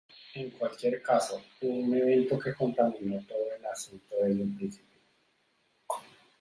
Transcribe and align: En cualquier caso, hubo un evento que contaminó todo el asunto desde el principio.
En 0.33 0.49
cualquier 0.49 0.99
caso, 1.03 1.39
hubo 1.61 1.77
un 1.77 1.95
evento 1.95 2.39
que 2.39 2.55
contaminó 2.55 3.23
todo 3.27 3.51
el 3.55 3.63
asunto 3.67 4.15
desde 4.23 4.41
el 4.41 4.55
principio. 4.55 4.99